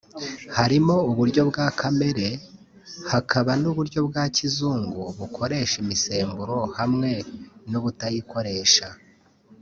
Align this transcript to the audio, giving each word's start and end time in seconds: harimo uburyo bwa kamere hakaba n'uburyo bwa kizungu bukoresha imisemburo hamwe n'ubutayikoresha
harimo 0.57 0.95
uburyo 1.09 1.41
bwa 1.49 1.67
kamere 1.79 2.27
hakaba 3.11 3.51
n'uburyo 3.61 3.99
bwa 4.07 4.23
kizungu 4.35 5.01
bukoresha 5.19 5.75
imisemburo 5.83 6.57
hamwe 6.77 7.11
n'ubutayikoresha 7.69 8.87